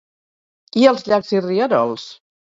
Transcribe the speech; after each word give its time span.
I 0.83 0.87
els 0.93 1.05
llacs 1.11 1.31
i 1.37 1.43
rierols? 1.49 2.09